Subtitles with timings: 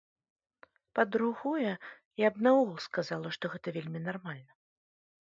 [0.99, 1.73] Па-другое,
[2.27, 4.51] я б наогул сказала, што гэта вельмі нармальна.